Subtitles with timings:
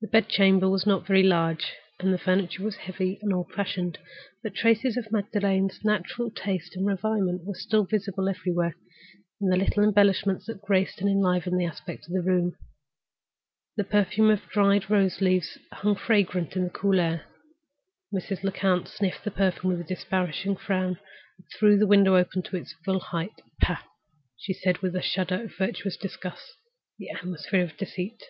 [0.00, 3.96] The bed chamber was not very large, and the furniture was heavy and old fashioned.
[4.42, 8.74] But evidences of Magdalen's natural taste and refinement were visible everywhere,
[9.40, 12.56] in the little embellishments that graced and enlivened the aspect of the room.
[13.76, 17.26] The perfume of dried rose leaves hung fragrant on the cool air.
[18.12, 18.42] Mrs.
[18.42, 20.98] Lecount sniffed the perfume with a disparaging frown
[21.38, 23.40] and threw the window up to its full height.
[23.62, 23.84] "Pah!"
[24.36, 26.54] she said, with a shudder of virtuous disgust,
[26.98, 28.24] "the atmosphere of deceit!"